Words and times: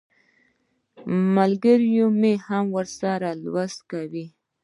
ملګری 1.35 1.95
مې 2.19 2.33
هم 2.47 2.65
لوستل 2.73 3.77
کوي. 3.91 4.25